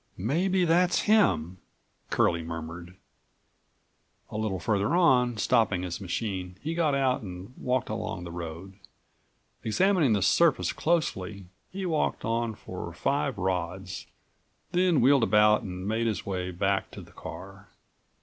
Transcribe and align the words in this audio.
"Maybe 0.17 0.65
that's 0.65 1.01
him," 1.01 1.59
Curlie 2.09 2.41
murmured. 2.43 2.97
A 4.31 4.35
little 4.35 4.59
farther 4.59 4.95
on, 4.95 5.37
stopping 5.37 5.83
his 5.83 6.01
machine, 6.01 6.57
he 6.63 6.73
got 6.73 6.95
out 6.95 7.21
and 7.21 7.53
walked 7.55 7.87
along 7.87 8.23
the 8.23 8.31
road. 8.31 8.79
Examining 9.63 10.13
the 10.13 10.23
surface 10.23 10.73
closely, 10.73 11.45
he 11.69 11.85
walked 11.85 12.25
on 12.25 12.55
for 12.55 12.91
five 12.93 13.37
rods, 13.37 14.07
then 14.71 15.01
wheeled 15.01 15.21
about 15.21 15.61
and 15.61 15.87
made 15.87 16.07
his 16.07 16.25
way 16.25 16.49
back 16.49 16.89
to 16.89 17.01
the 17.03 17.11
car. 17.11 17.67